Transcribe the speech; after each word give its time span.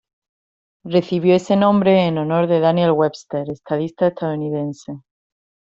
Recibió 0.83 1.35
ese 1.35 1.55
nombre 1.55 2.05
en 2.07 2.17
honor 2.17 2.47
de 2.47 2.59
Daniel 2.59 2.89
Webster, 2.91 3.47
estadista 3.51 4.07
estadounidense. 4.07 4.99